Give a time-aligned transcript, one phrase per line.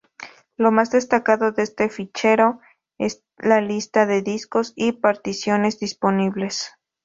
[0.57, 2.59] Lo más destacado de este fichero
[2.97, 6.71] es la lista de discos y particiones disponibles.